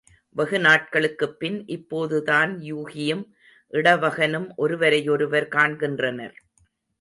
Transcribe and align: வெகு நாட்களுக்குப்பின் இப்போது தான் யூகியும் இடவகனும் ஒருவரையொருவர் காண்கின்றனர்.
வெகு 0.35 0.57
நாட்களுக்குப்பின் 0.57 1.57
இப்போது 1.67 2.23
தான் 2.23 2.51
யூகியும் 2.61 3.23
இடவகனும் 3.73 4.49
ஒருவரையொருவர் 4.55 5.47
காண்கின்றனர். 5.47 6.35